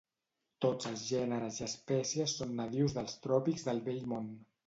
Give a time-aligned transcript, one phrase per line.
[0.65, 4.35] Tots els gèneres i espècies són nadius dels tròpics del Vell Món.